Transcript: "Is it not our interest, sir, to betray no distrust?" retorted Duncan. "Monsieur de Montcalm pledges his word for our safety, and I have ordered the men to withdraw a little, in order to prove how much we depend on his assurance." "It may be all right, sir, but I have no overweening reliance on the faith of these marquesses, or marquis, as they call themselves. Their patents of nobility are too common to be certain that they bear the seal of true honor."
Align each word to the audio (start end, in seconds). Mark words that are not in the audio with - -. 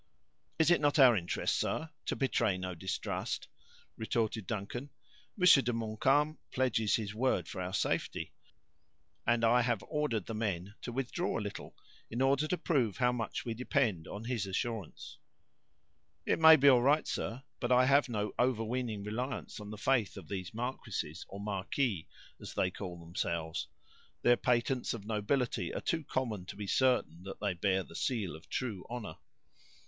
"Is 0.57 0.71
it 0.71 0.81
not 0.81 0.97
our 0.97 1.15
interest, 1.15 1.55
sir, 1.57 1.91
to 2.07 2.15
betray 2.15 2.57
no 2.57 2.73
distrust?" 2.73 3.47
retorted 3.95 4.47
Duncan. 4.47 4.89
"Monsieur 5.37 5.61
de 5.61 5.73
Montcalm 5.73 6.39
pledges 6.49 6.95
his 6.95 7.13
word 7.13 7.47
for 7.47 7.61
our 7.61 7.71
safety, 7.71 8.33
and 9.27 9.43
I 9.45 9.61
have 9.61 9.83
ordered 9.87 10.25
the 10.25 10.33
men 10.33 10.73
to 10.81 10.91
withdraw 10.91 11.37
a 11.37 11.39
little, 11.39 11.77
in 12.09 12.19
order 12.19 12.47
to 12.47 12.57
prove 12.57 12.97
how 12.97 13.11
much 13.11 13.45
we 13.45 13.53
depend 13.53 14.07
on 14.07 14.23
his 14.23 14.47
assurance." 14.47 15.19
"It 16.25 16.39
may 16.39 16.55
be 16.55 16.67
all 16.67 16.81
right, 16.81 17.07
sir, 17.07 17.43
but 17.59 17.71
I 17.71 17.85
have 17.85 18.09
no 18.09 18.33
overweening 18.39 19.03
reliance 19.03 19.59
on 19.59 19.69
the 19.69 19.77
faith 19.77 20.17
of 20.17 20.27
these 20.27 20.51
marquesses, 20.51 21.27
or 21.29 21.39
marquis, 21.39 22.07
as 22.39 22.55
they 22.55 22.71
call 22.71 22.97
themselves. 22.99 23.67
Their 24.23 24.35
patents 24.35 24.95
of 24.95 25.05
nobility 25.05 25.71
are 25.71 25.79
too 25.79 26.03
common 26.03 26.47
to 26.47 26.55
be 26.55 26.65
certain 26.65 27.21
that 27.25 27.39
they 27.39 27.53
bear 27.53 27.83
the 27.83 27.93
seal 27.93 28.35
of 28.35 28.49
true 28.49 28.83
honor." 28.89 29.17